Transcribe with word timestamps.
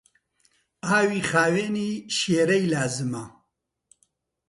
ئاوی 0.87 1.21
خاوێنی 1.29 1.91
شێرەی 2.17 2.65
لازمە. 2.73 3.25